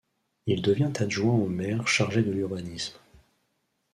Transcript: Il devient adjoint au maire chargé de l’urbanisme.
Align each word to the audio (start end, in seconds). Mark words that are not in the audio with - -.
Il 0.47 0.63
devient 0.63 0.93
adjoint 0.97 1.35
au 1.35 1.45
maire 1.47 1.87
chargé 1.87 2.23
de 2.23 2.31
l’urbanisme. 2.31 2.97